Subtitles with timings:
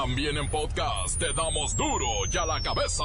[0.00, 3.02] También en podcast te damos duro y a la cabeza.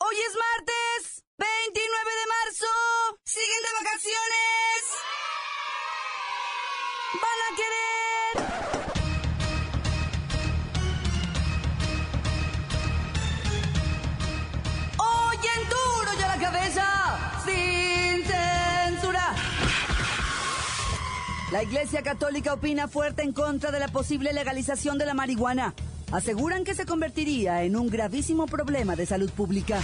[0.00, 2.66] Hoy es martes, 29 de marzo.
[3.22, 4.80] Siguen de vacaciones.
[7.14, 8.09] Van a querer.
[21.50, 25.74] La Iglesia Católica opina fuerte en contra de la posible legalización de la marihuana.
[26.12, 29.80] Aseguran que se convertiría en un gravísimo problema de salud pública.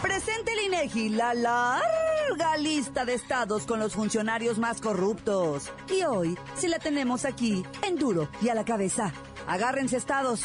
[0.00, 5.70] Presente el INEGI la larga lista de estados con los funcionarios más corruptos.
[5.90, 9.12] Y hoy, si la tenemos aquí, en duro y a la cabeza.
[9.46, 10.40] Agárrense estados.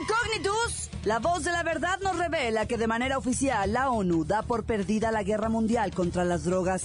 [0.00, 4.42] Incognitus, la voz de la verdad nos revela que de manera oficial la ONU da
[4.42, 6.84] por perdida la guerra mundial contra las drogas.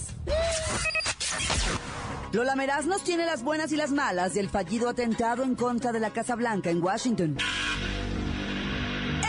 [2.34, 6.00] Lola Meraz nos tiene las buenas y las malas del fallido atentado en contra de
[6.00, 7.36] la Casa Blanca en Washington.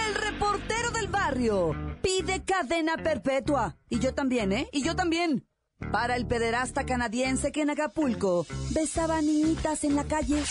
[0.07, 3.77] El reportero del barrio pide cadena perpetua.
[3.89, 4.67] Y yo también, ¿eh?
[4.71, 5.45] Y yo también.
[5.91, 10.41] Para el pederasta canadiense que en Acapulco besaba niñitas en la calle.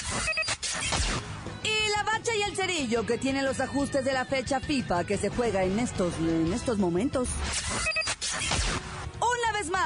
[1.65, 5.19] Y la bacha y el cerillo que tienen los ajustes de la fecha FIFA que
[5.19, 7.31] se juega en estos, en estos momentos.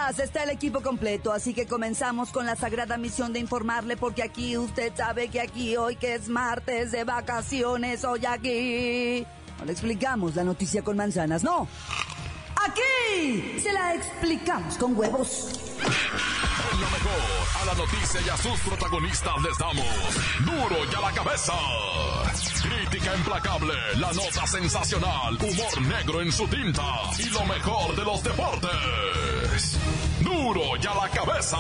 [0.07, 4.57] Está el equipo completo, así que comenzamos con la sagrada misión de informarle porque aquí
[4.57, 9.27] usted sabe que aquí hoy que es martes de vacaciones, hoy aquí
[9.59, 11.69] no le explicamos la noticia con manzanas, no.
[12.57, 15.51] Aquí se la explicamos con huevos.
[15.79, 19.87] Lo mejor, a la noticia y a sus protagonistas les damos
[20.45, 21.53] duro y a la cabeza.
[22.63, 26.83] Crítica implacable, la nota sensacional, humor negro en su tinta
[27.19, 29.79] y lo mejor de los deportes.
[30.21, 31.59] Duro y a la cabeza.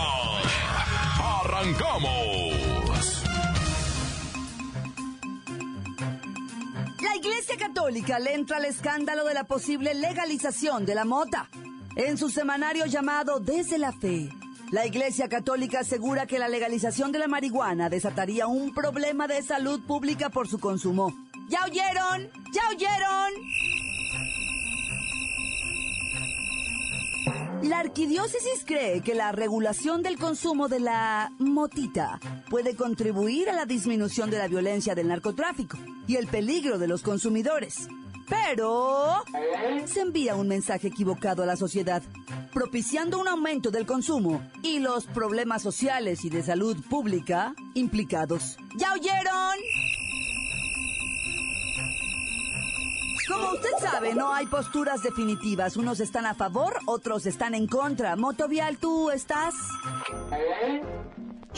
[1.42, 3.24] Arrancamos.
[7.00, 11.48] La Iglesia Católica le entra al escándalo de la posible legalización de la mota.
[11.96, 14.28] En su semanario llamado Desde la Fe,
[14.70, 19.80] la Iglesia Católica asegura que la legalización de la marihuana desataría un problema de salud
[19.86, 21.12] pública por su consumo.
[21.48, 22.28] ¿Ya oyeron?
[22.52, 23.32] ¿Ya oyeron?
[27.62, 33.66] La arquidiócesis cree que la regulación del consumo de la motita puede contribuir a la
[33.66, 37.88] disminución de la violencia del narcotráfico y el peligro de los consumidores.
[38.28, 39.24] Pero
[39.86, 42.02] se envía un mensaje equivocado a la sociedad,
[42.52, 48.56] propiciando un aumento del consumo y los problemas sociales y de salud pública implicados.
[48.76, 49.58] ¿Ya oyeron?
[53.28, 55.76] Como usted sabe, no hay posturas definitivas.
[55.76, 58.16] Unos están a favor, otros están en contra.
[58.16, 59.54] Motovial, ¿tú estás?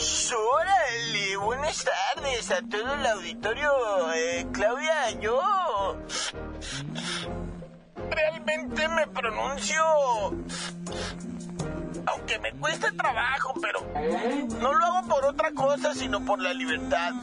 [0.01, 3.71] Órale, buenas tardes a todo el auditorio.
[4.15, 5.39] Eh, Claudia, yo
[8.09, 9.83] realmente me pronuncio,
[12.07, 13.85] aunque me cueste trabajo, pero
[14.59, 17.13] no lo hago por otra cosa, sino por la libertad.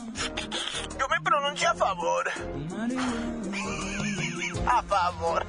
[1.01, 2.31] Yo me pronuncio a favor.
[4.69, 5.47] A favor.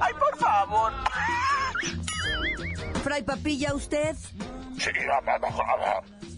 [0.00, 0.92] Ay, por favor.
[3.10, 4.14] Fray Papilla, ¿usted?
[4.78, 4.90] Sí,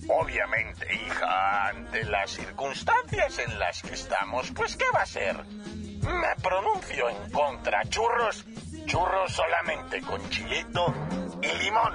[0.09, 5.37] obviamente, hija, ante las circunstancias en las que estamos, pues ¿qué va a ser?
[5.45, 7.85] Me pronuncio en contra.
[7.91, 8.47] Churros,
[8.87, 10.95] churros solamente con chilito
[11.43, 11.95] y limón.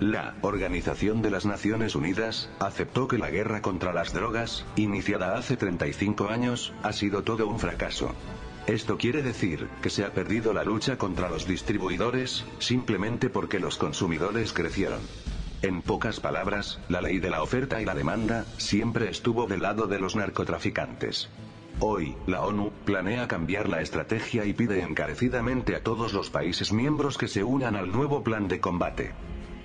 [0.00, 5.56] La Organización de las Naciones Unidas aceptó que la guerra contra las drogas, iniciada hace
[5.56, 8.12] 35 años, ha sido todo un fracaso.
[8.66, 13.76] Esto quiere decir que se ha perdido la lucha contra los distribuidores, simplemente porque los
[13.76, 15.00] consumidores crecieron.
[15.60, 19.86] En pocas palabras, la ley de la oferta y la demanda siempre estuvo del lado
[19.86, 21.28] de los narcotraficantes.
[21.80, 27.18] Hoy, la ONU planea cambiar la estrategia y pide encarecidamente a todos los países miembros
[27.18, 29.12] que se unan al nuevo plan de combate.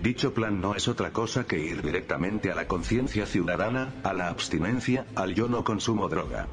[0.02, 4.28] Dicho plan no es otra cosa que ir directamente a la conciencia ciudadana, a la
[4.30, 6.48] abstinencia, al yo no consumo droga.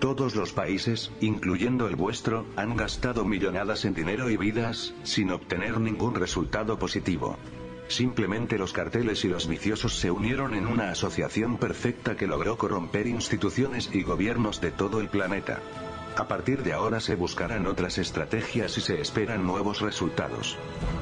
[0.00, 5.80] Todos los países, incluyendo el vuestro, han gastado millonadas en dinero y vidas, sin obtener
[5.80, 7.36] ningún resultado positivo.
[7.88, 13.08] Simplemente los carteles y los viciosos se unieron en una asociación perfecta que logró corromper
[13.08, 15.60] instituciones y gobiernos de todo el planeta.
[16.16, 20.58] A partir de ahora se buscarán otras estrategias y se esperan nuevos resultados.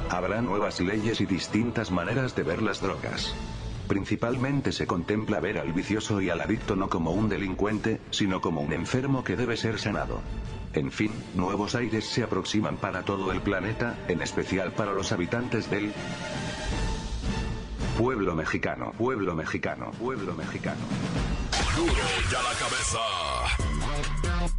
[0.09, 3.35] Habrá nuevas leyes y distintas maneras de ver las drogas.
[3.87, 8.61] Principalmente se contempla ver al vicioso y al adicto no como un delincuente, sino como
[8.61, 10.21] un enfermo que debe ser sanado.
[10.73, 15.69] En fin, nuevos aires se aproximan para todo el planeta, en especial para los habitantes
[15.69, 15.93] del
[17.97, 20.81] pueblo mexicano, pueblo mexicano, pueblo mexicano.
[21.75, 21.93] Duro
[22.31, 22.99] ya la cabeza.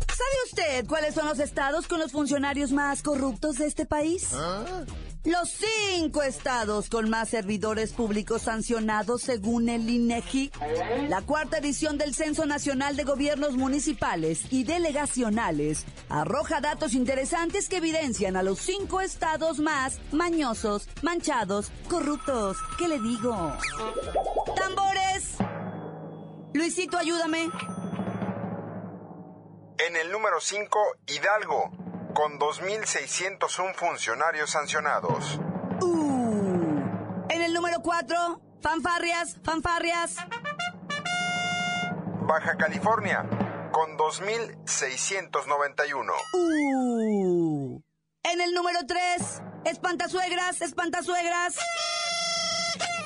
[0.09, 4.35] ¿Sabe usted cuáles son los estados con los funcionarios más corruptos de este país?
[5.29, 10.51] Los cinco estados con más servidores públicos sancionados según el INEGI.
[11.11, 17.77] La cuarta edición del Censo Nacional de Gobiernos Municipales y Delegacionales arroja datos interesantes que
[17.77, 22.57] evidencian a los cinco estados más mañosos, manchados, corruptos.
[22.79, 23.53] ¿Qué le digo?
[24.57, 25.37] ¡Tambores!
[26.55, 27.51] Luisito, ayúdame.
[29.87, 31.88] En el número 5, Hidalgo,
[32.19, 35.38] con 2.601 funcionarios sancionados.
[35.81, 36.81] Uh.
[37.29, 40.17] En el número 4, fanfarrias, fanfarrias.
[42.23, 43.25] Baja California,
[43.70, 46.12] con 2.691.
[46.35, 47.81] Uh.
[48.25, 51.55] En el número 3, espantasuegras, espantasuegras.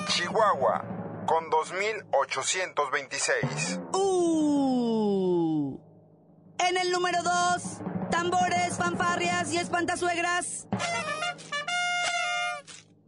[0.07, 0.85] Chihuahua,
[1.27, 3.79] con 2.826.
[3.93, 5.79] Uh.
[6.57, 7.83] En el número 2,
[8.13, 10.67] tambores, fanfarrias y espantasuegras.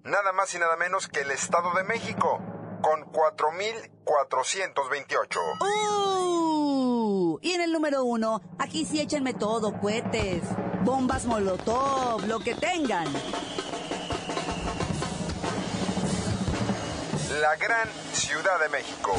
[0.04, 2.42] Nada más y nada menos que el Estado de México,
[2.82, 5.40] con 4.428.
[5.62, 7.38] Uh.
[7.40, 10.42] Y en el número 1, aquí sí échenme todo, cohetes,
[10.82, 13.06] bombas molotov, lo que tengan.
[17.42, 19.14] La gran Ciudad de México.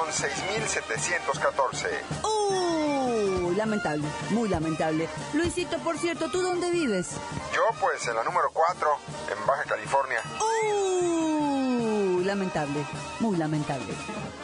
[0.00, 1.90] Con 6.714.
[2.24, 5.06] Uh, lamentable, muy lamentable.
[5.34, 7.10] Luisito, por cierto, ¿tú dónde vives?
[7.54, 8.88] Yo pues en la número 4,
[9.30, 10.22] en Baja California.
[10.40, 12.86] Uh, lamentable,
[13.20, 13.92] muy lamentable.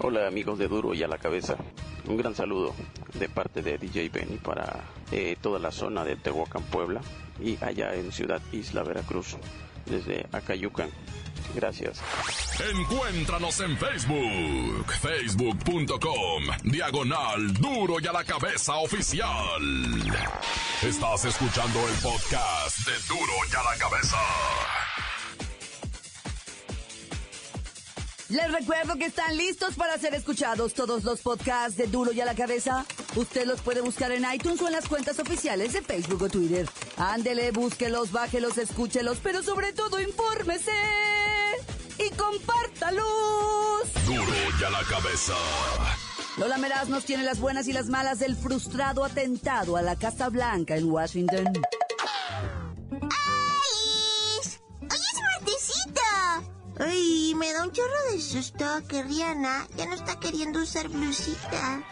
[0.00, 1.56] Hola amigos de Duro y a la Cabeza.
[2.06, 2.74] Un gran saludo
[3.14, 4.84] de parte de DJ Benny para
[5.40, 7.00] toda la zona de Tehuacán, Puebla
[7.40, 9.36] y allá en Ciudad Isla, Veracruz,
[9.86, 10.90] desde Acayucan.
[11.54, 12.00] Gracias.
[12.72, 19.62] Encuéntranos en Facebook, facebook.com, diagonal duro y a la cabeza oficial.
[20.82, 24.16] Estás escuchando el podcast de duro y a la cabeza.
[28.34, 32.24] Les recuerdo que están listos para ser escuchados todos los podcasts de Duro y a
[32.24, 32.84] la Cabeza.
[33.14, 36.68] Usted los puede buscar en iTunes o en las cuentas oficiales de Facebook o Twitter.
[36.96, 40.72] Ándele, búsquelos, bájelos, escúchelos, pero sobre todo infórmese
[41.96, 43.04] y compártalos.
[44.04, 45.34] Duro y a la cabeza.
[46.36, 50.28] Lola Meraz nos tiene las buenas y las malas del frustrado atentado a la Casa
[50.28, 51.52] Blanca en Washington.
[57.34, 61.82] Me da un chorro de susto que Rihanna ya no está queriendo usar blusita.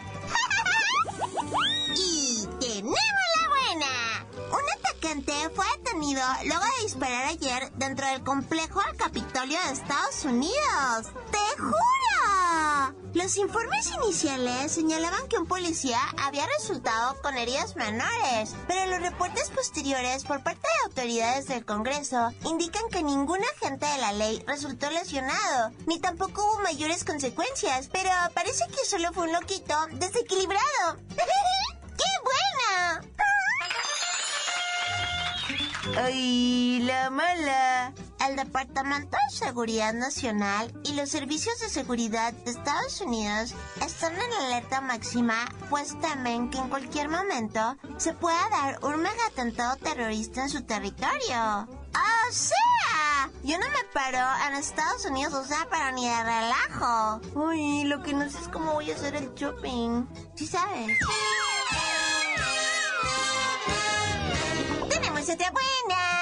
[1.95, 2.97] y tenemos
[3.41, 4.25] la buena.
[4.51, 10.23] Un atacante fue detenido luego de disparar ayer dentro del complejo al Capitolio de Estados
[10.23, 11.11] Unidos.
[11.31, 12.92] ¡Te juro!
[13.13, 19.51] Los informes iniciales señalaban que un policía había resultado con heridas menores, pero los reportes
[19.51, 24.89] posteriores por parte de autoridades del Congreso indican que ningún agente de la ley resultó
[24.89, 30.97] lesionado, ni tampoco hubo mayores consecuencias, pero parece que solo fue un loquito desequilibrado.
[31.15, 33.01] ¡Qué buena!
[36.03, 37.93] ¡Ay, la mala!
[38.27, 43.53] El Departamento de Seguridad Nacional y los servicios de seguridad de Estados Unidos
[43.85, 45.35] están en alerta máxima,
[45.69, 50.61] pues temen que en cualquier momento se pueda dar un mega atentado terrorista en su
[50.63, 51.67] territorio.
[51.67, 53.29] ¡O sea!
[53.43, 57.19] Yo no me paro en Estados Unidos, o sea, pero ni de relajo.
[57.35, 60.05] Uy, lo que no sé es cómo voy a hacer el shopping.
[60.35, 60.97] ¿Sí sabes?
[64.89, 66.12] Tenemos otra buena.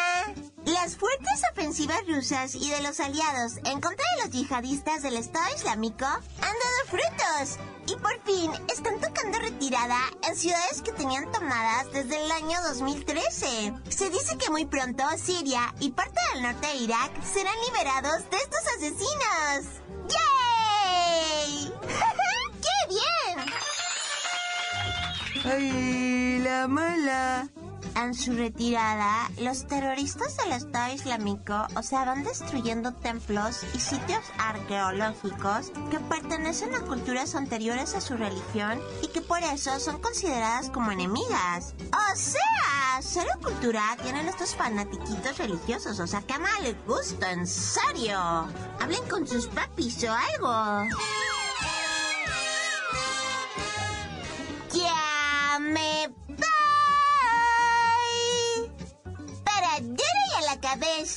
[1.01, 6.05] Fuertes ofensivas rusas y de los aliados en contra de los yihadistas del Estado Islámico
[6.05, 9.97] han dado frutos y por fin están tocando retirada
[10.29, 13.73] en ciudades que tenían tomadas desde el año 2013.
[13.89, 18.37] Se dice que muy pronto Siria y parte del norte de Irak serán liberados de
[18.37, 19.81] estos asesinos.
[20.07, 21.73] ¡Yay!
[22.61, 23.39] ¡Qué bien!
[25.51, 27.49] ¡Ay, la mala!
[27.95, 34.23] En su retirada, los terroristas del Estado Islámico, o sea, van destruyendo templos y sitios
[34.37, 40.69] arqueológicos que pertenecen a culturas anteriores a su religión y que por eso son consideradas
[40.69, 41.73] como enemigas.
[41.91, 48.17] O sea, cero cultura tienen estos fanatiquitos religiosos, o sea, qué mal gusto, en serio.
[48.79, 50.95] Hablen con sus papis o algo.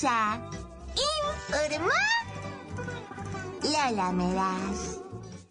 [0.04, 0.40] Cabeza.
[1.48, 1.90] Informó
[3.62, 5.00] Lola Meraz.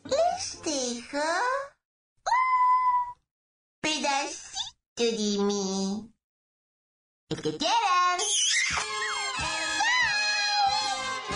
[0.05, 1.23] Les dejo
[3.81, 4.53] pedacito
[4.97, 6.09] de mí.
[7.29, 8.19] El que quieran.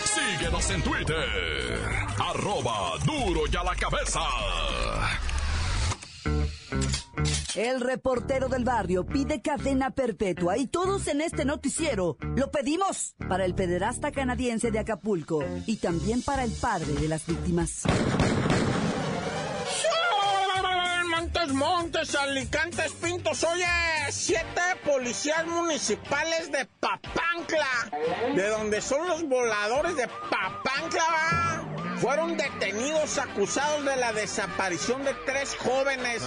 [0.06, 2.08] Síguenos en Twitter.
[2.20, 4.20] Arroba duro y a la cabeza.
[7.56, 13.46] El reportero del barrio pide cadena perpetua y todos en este noticiero lo pedimos para
[13.46, 17.84] el pederasta canadiense de Acapulco y también para el padre de las víctimas.
[21.10, 23.66] Montes, Montes, Alicantes, Pintos, oye,
[24.12, 27.90] siete policías municipales de Papancla,
[28.36, 31.87] de donde son los voladores de Papancla, ¿va?
[32.00, 36.24] Fueron detenidos acusados de la desaparición de tres jóvenes.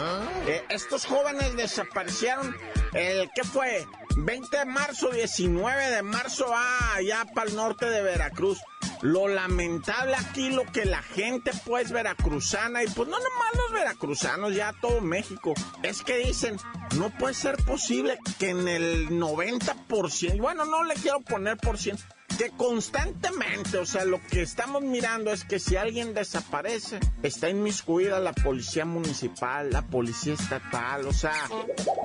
[0.47, 2.57] Eh, estos jóvenes desaparecieron,
[2.93, 3.87] el ¿qué fue?
[4.17, 8.59] 20 de marzo, 19 de marzo, va allá para el norte de Veracruz.
[9.03, 14.55] lo lamentable aquí, lo que la gente pues veracruzana, y pues no nomás los veracruzanos,
[14.55, 16.59] ya todo México, es que dicen,
[16.97, 22.03] no puede ser posible que en el 90%, bueno, no le quiero poner por ciento,
[22.41, 28.19] que constantemente, o sea, lo que estamos mirando es que si alguien desaparece, está inmiscuida
[28.19, 31.37] la policía municipal, la policía estatal, o sea,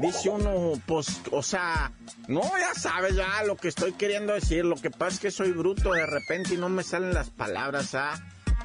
[0.01, 1.93] dice uno, pues, o sea,
[2.27, 5.53] no, ya sabes ya lo que estoy queriendo decir, lo que pasa es que soy
[5.53, 8.21] bruto de repente y no me salen las palabras, ¿ah?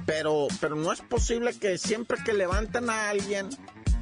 [0.07, 3.49] Pero, pero no es posible que siempre que levantan a alguien,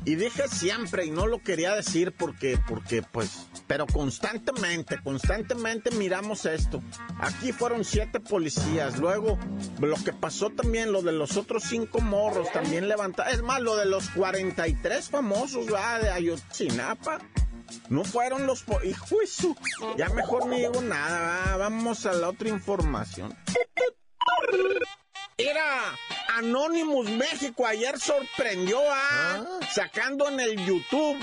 [0.04, 6.46] y dije siempre, y no lo quería decir porque, porque, pues, pero constantemente, constantemente miramos
[6.46, 6.82] esto.
[7.18, 9.38] Aquí fueron siete policías, luego
[9.80, 13.76] lo que pasó también, lo de los otros cinco morros, también levantaron, es más, lo
[13.76, 16.02] de los 43 famosos, ¿verdad?
[16.02, 17.18] De Ayotzinapa.
[17.90, 18.64] No fueron los...
[18.84, 19.16] Hijo
[19.98, 23.36] Ya mejor ni digo nada, vamos a la otra información.
[25.36, 25.94] Era
[26.28, 29.46] Anonymous México ayer sorprendió a ¿Ah?
[29.70, 31.18] sacando en el YouTube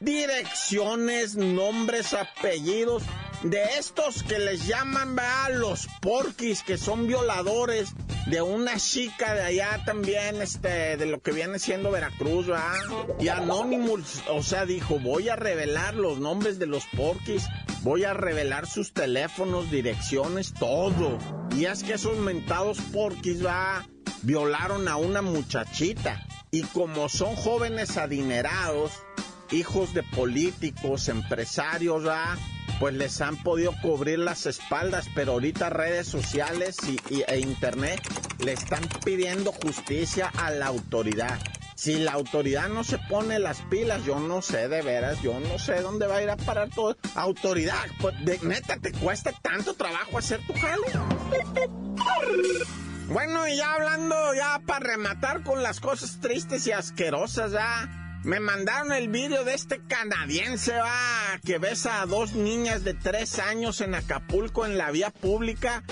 [0.00, 3.02] direcciones, nombres, apellidos
[3.42, 7.90] de estos que les llaman a los porquis, que son violadores
[8.26, 12.74] de una chica de allá también, este, de lo que viene siendo Veracruz, ¿verdad?
[13.20, 17.46] Y Anonymous, o sea, dijo, voy a revelar los nombres de los porquis,
[17.82, 21.18] voy a revelar sus teléfonos, direcciones, todo.
[21.56, 23.86] Y es que esos mentados porquis, va,
[24.22, 26.26] violaron a una muchachita.
[26.50, 28.92] Y como son jóvenes adinerados,
[29.50, 32.36] hijos de políticos, empresarios, ¿va?
[32.78, 36.76] pues les han podido cubrir las espaldas, pero ahorita redes sociales
[37.10, 38.00] y, e internet
[38.38, 41.38] le están pidiendo justicia a la autoridad.
[41.74, 45.58] Si la autoridad no se pone las pilas, yo no sé de veras, yo no
[45.58, 46.96] sé dónde va a ir a parar todo.
[47.14, 50.86] Autoridad, pues de, neta, ¿te cuesta tanto trabajo hacer tu jalo?
[53.08, 58.40] Bueno, y ya hablando, ya para rematar con las cosas tristes y asquerosas, ya me
[58.40, 63.80] mandaron el vídeo de este canadiense, va, que besa a dos niñas de tres años
[63.80, 65.84] en Acapulco en la vía pública.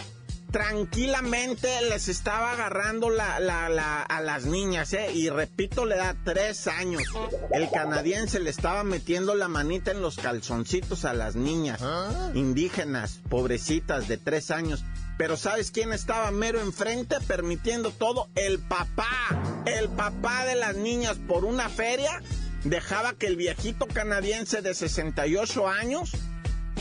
[0.51, 5.13] Tranquilamente les estaba agarrando la, la, a las niñas, ¿eh?
[5.13, 7.03] Y repito, le da tres años.
[7.53, 12.31] El canadiense le estaba metiendo la manita en los calzoncitos a las niñas ¿Ah?
[12.35, 14.85] indígenas, pobrecitas de tres años.
[15.17, 18.29] Pero ¿sabes quién estaba mero enfrente permitiendo todo?
[18.35, 19.07] El papá.
[19.67, 22.21] El papá de las niñas por una feria
[22.65, 26.13] dejaba que el viejito canadiense de 68 años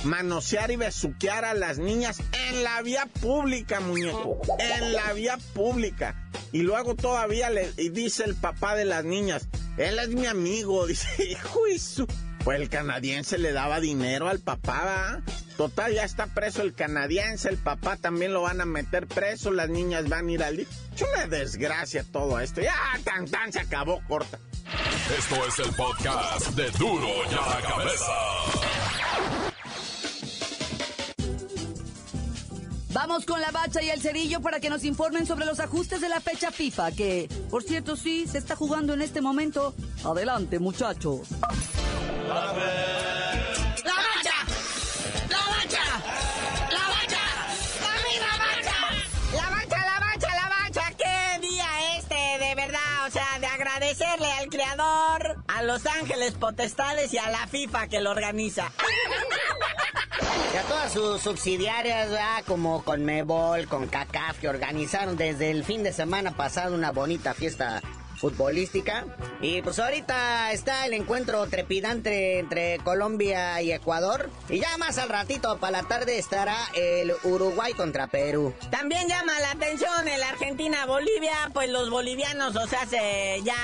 [0.03, 4.41] manosear y besuquear a las niñas en la vía pública, muñeco.
[4.59, 6.29] En la vía pública.
[6.51, 11.07] Y luego todavía le dice el papá de las niñas, él es mi amigo, dice,
[11.23, 11.67] hijo
[12.43, 15.21] pues el canadiense le daba dinero al papá, ¿va?
[15.57, 19.69] Total, ya está preso el canadiense, el papá también lo van a meter preso, las
[19.69, 20.59] niñas van a ir al...
[20.59, 20.67] Es
[21.01, 22.61] una desgracia todo esto.
[22.61, 24.39] Ya, tan tan, se acabó corta.
[25.17, 28.11] Esto es el podcast de Duro y a la Cabeza.
[32.93, 36.09] Vamos con la bacha y el cerillo para que nos informen sobre los ajustes de
[36.09, 39.73] la fecha FIFA, que, por cierto, sí, se está jugando en este momento.
[40.03, 41.29] Adelante, muchachos.
[55.47, 58.71] A Los Ángeles Potestades y a la FIFA que lo organiza.
[60.53, 62.09] Y a todas sus subsidiarias,
[62.45, 67.33] como con Mebol, con CACAF, que organizaron desde el fin de semana pasado una bonita
[67.33, 67.81] fiesta
[68.17, 69.05] futbolística.
[69.41, 74.29] Y pues ahorita está el encuentro trepidante entre Colombia y Ecuador.
[74.49, 78.53] Y ya más al ratito, para la tarde, estará el Uruguay contra Perú.
[78.71, 83.55] También llama la atención el Argentina-Bolivia, pues los bolivianos, o sea, se ya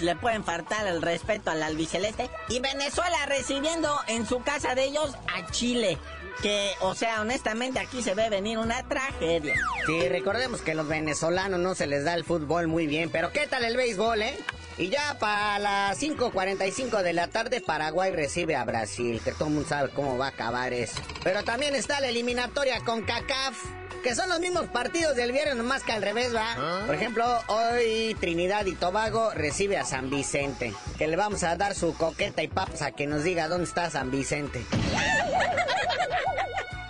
[0.00, 2.30] le pueden faltar el respeto al albiceleste.
[2.48, 5.98] Y Venezuela recibiendo en su casa de ellos a Chile
[6.40, 9.54] que, o sea, honestamente aquí se ve venir una tragedia.
[9.86, 13.32] Sí, recordemos que a los venezolanos no se les da el fútbol muy bien, pero
[13.32, 14.38] ¿qué tal el béisbol, eh?
[14.78, 19.54] Y ya para las 5.45 de la tarde Paraguay recibe a Brasil, que todo el
[19.54, 21.00] mundo sabe cómo va a acabar eso.
[21.22, 23.56] Pero también está la eliminatoria con CACAF
[24.02, 26.54] que son los mismos partidos del viernes, nomás que al revés, ¿va?
[26.56, 26.82] Ah.
[26.86, 31.74] Por ejemplo, hoy Trinidad y Tobago recibe a San Vicente, que le vamos a dar
[31.74, 34.66] su coqueta y papas a que nos diga dónde está San Vicente.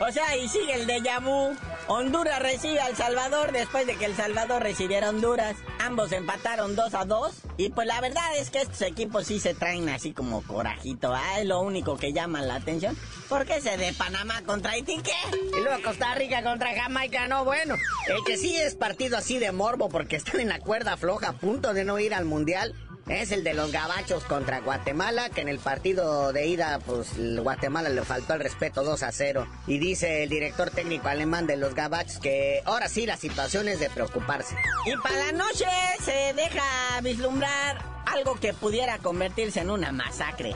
[0.04, 1.56] O sea, y sigue el de vu.
[1.86, 5.54] Honduras recibe a Salvador después de que El Salvador recibiera Honduras.
[5.78, 7.32] ambos empataron 2 a 2.
[7.56, 11.14] Y pues la verdad es que estos equipos sí se traen así como corajito.
[11.14, 11.38] ¿ah?
[11.38, 12.96] Es lo único que llama la atención.
[13.28, 15.12] Porque ese de Panamá contra Haití, ¿qué?
[15.56, 17.76] Y luego Costa Rica contra Jamaica, no, bueno.
[18.08, 21.32] El que sí es partido así de morbo porque están en la cuerda floja a
[21.34, 22.74] punto de no ir al mundial
[23.08, 27.88] es el de los gabachos contra Guatemala, que en el partido de ida, pues Guatemala
[27.88, 29.46] le faltó el respeto 2 a 0.
[29.66, 33.80] Y dice el director técnico alemán de los gabachos que ahora sí la situación es
[33.80, 34.56] de preocuparse.
[34.86, 35.66] Y para la noche
[36.04, 40.54] se deja vislumbrar algo que pudiera convertirse en una masacre.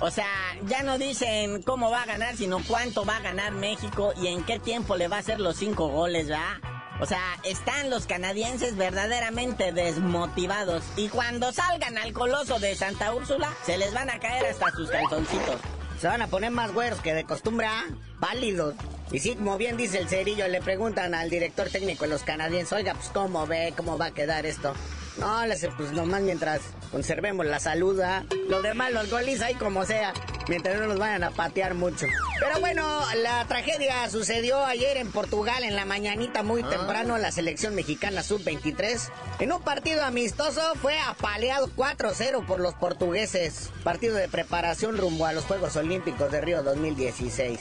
[0.00, 0.28] O sea,
[0.66, 4.44] ya no dicen cómo va a ganar, sino cuánto va a ganar México y en
[4.44, 6.75] qué tiempo le va a hacer los cinco goles, ¿verdad?
[7.00, 10.82] O sea, están los canadienses verdaderamente desmotivados.
[10.96, 14.88] Y cuando salgan al coloso de Santa Úrsula, se les van a caer hasta sus
[14.90, 15.60] calzoncitos.
[16.00, 17.84] Se van a poner más güeros que de costumbre, ¿ah?
[18.18, 18.74] Válidos.
[19.12, 22.72] Y sí, como bien dice el cerillo, le preguntan al director técnico de los canadienses,
[22.72, 24.74] oiga, pues cómo ve, cómo va a quedar esto.
[25.18, 25.40] No,
[25.76, 28.24] pues nomás mientras conservemos la salud, ¿ah?
[28.48, 30.12] Lo demás los goles ahí como sea,
[30.48, 32.06] mientras no nos vayan a patear mucho.
[32.38, 32.84] Pero bueno,
[33.22, 36.68] la tragedia sucedió ayer en Portugal en la mañanita muy ah.
[36.68, 37.16] temprano.
[37.16, 39.08] La selección mexicana sub-23
[39.40, 43.70] en un partido amistoso fue apaleado 4-0 por los portugueses.
[43.84, 47.58] Partido de preparación rumbo a los Juegos Olímpicos de Río 2016.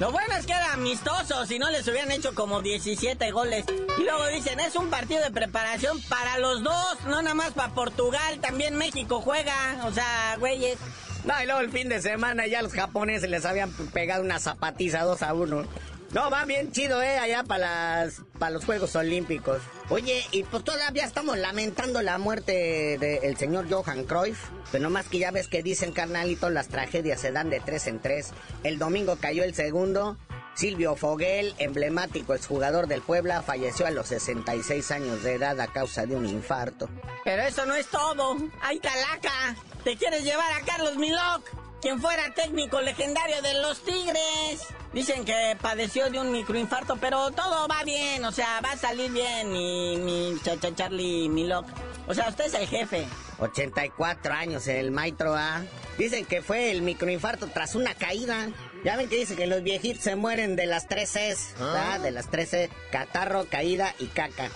[0.00, 3.64] Lo bueno es que era amistoso, si no les hubieran hecho como 17 goles.
[3.98, 7.74] Y luego dicen, es un partido de preparación para los dos, no nada más para
[7.74, 9.52] Portugal, también México juega,
[9.86, 10.78] o sea, güeyes.
[11.24, 15.02] No, y luego el fin de semana ya los japoneses les habían pegado una zapatiza
[15.02, 15.64] 2 a 1.
[16.10, 17.18] No, va bien chido, ¿eh?
[17.18, 19.60] Allá para las para los Juegos Olímpicos.
[19.90, 24.48] Oye, y pues todavía estamos lamentando la muerte del señor Johan Cruyff.
[24.72, 27.86] Pero no más que ya ves que dicen, carnalito, las tragedias se dan de tres
[27.86, 28.30] en tres.
[28.64, 30.16] El domingo cayó el segundo.
[30.54, 36.04] Silvio Foguel, emblemático exjugador del Puebla, falleció a los 66 años de edad a causa
[36.04, 36.88] de un infarto.
[37.22, 38.36] Pero eso no es todo.
[38.60, 39.54] ¡Ay, calaca!
[39.84, 41.67] ¿Te quieres llevar a Carlos Milok?
[41.80, 44.66] Quien fuera técnico legendario de los Tigres.
[44.92, 49.12] Dicen que padeció de un microinfarto, pero todo va bien, o sea, va a salir
[49.12, 51.66] bien mi, mi chacha Charlie Milok.
[52.08, 53.06] O sea, usted es el jefe.
[53.38, 55.62] 84 años el maestro A.
[55.98, 58.48] Dicen que fue el microinfarto tras una caída.
[58.84, 62.00] Ya ven que dicen que los viejitos se mueren de las tres Cs, ¿verdad?
[62.00, 64.50] De las tres C, catarro, caída y caca.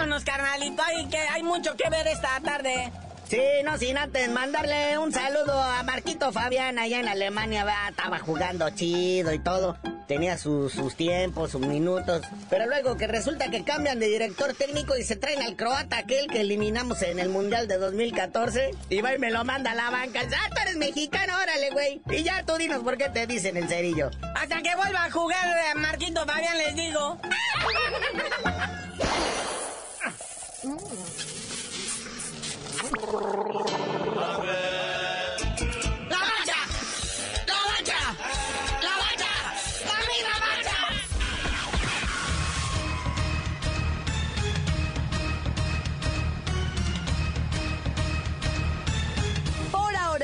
[0.00, 2.90] Vámonos, carnalito, hay, que, hay mucho que ver esta tarde.
[3.28, 8.18] Sí, no sin antes mandarle un saludo a Marquito Fabián allá en Alemania, va, estaba
[8.18, 9.76] jugando chido y todo.
[10.08, 12.22] Tenía sus, sus tiempos, sus minutos.
[12.48, 16.28] Pero luego que resulta que cambian de director técnico y se traen al croata aquel
[16.28, 18.70] que eliminamos en el Mundial de 2014.
[18.88, 20.20] Y va y me lo manda a la banca.
[20.22, 22.00] Ah, tú eres mexicano, órale, güey.
[22.10, 24.10] Y ya tú dinos por qué te dicen el cerillo.
[24.34, 27.20] Hasta que vuelva a jugar eh, Marquito Fabián, les digo.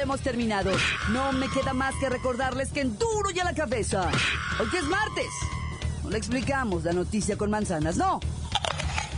[0.07, 0.71] hemos terminado.
[1.11, 4.09] No me queda más que recordarles que en duro y a la cabeza.
[4.61, 5.27] Hoy que es martes.
[6.05, 8.21] No le explicamos la noticia con manzanas, no.